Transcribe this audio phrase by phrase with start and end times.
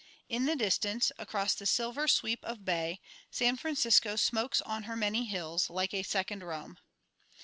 [0.29, 5.25] In the distance, across the silver sweep of bay, San Francisco smokes on her many
[5.25, 6.79] hills like a second Rome.